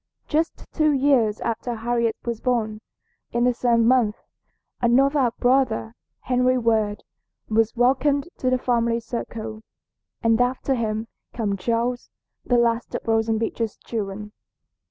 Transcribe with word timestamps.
Just 0.27 0.65
two 0.73 0.91
years 0.93 1.39
after 1.41 1.75
Harriet 1.75 2.15
was 2.25 2.39
born, 2.39 2.81
in 3.33 3.43
the 3.43 3.53
same 3.53 3.87
month, 3.87 4.15
another 4.81 5.29
brother, 5.37 5.93
Henry 6.21 6.57
Ward, 6.57 7.03
was 7.49 7.75
welcomed 7.75 8.27
to 8.39 8.49
the 8.49 8.57
family 8.57 8.99
circle, 8.99 9.61
and 10.23 10.41
after 10.41 10.73
him 10.73 11.07
came 11.35 11.55
Charles, 11.55 12.09
the 12.43 12.57
last 12.57 12.95
of 12.95 13.03
Roxanna 13.03 13.37
Beecher's 13.37 13.77
children. 13.77 14.31